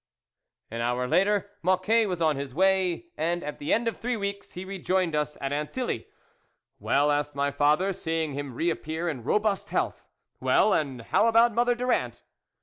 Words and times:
An 0.71 0.81
hour 0.81 1.07
later 1.07 1.51
Mocquet 1.61 2.07
was 2.07 2.23
on 2.23 2.35
his 2.35 2.55
way, 2.55 3.09
and, 3.17 3.43
at 3.43 3.59
the 3.59 3.71
end 3.71 3.87
of 3.87 3.97
three 3.97 4.17
weeks, 4.17 4.53
he 4.53 4.65
rejoined 4.65 5.15
us 5.15 5.37
at 5.39 5.51
Antilly." 5.53 6.07
Well," 6.79 7.11
asked 7.11 7.35
my 7.35 7.51
father, 7.51 7.93
seeing 7.93 8.33
him 8.33 8.55
reappear 8.55 9.07
in 9.07 9.23
robust 9.23 9.69
health," 9.69 10.07
well, 10.39 10.73
and 10.73 11.03
how 11.03 11.27
about 11.27 11.53
Mother 11.53 11.75
Durand 11.75 12.23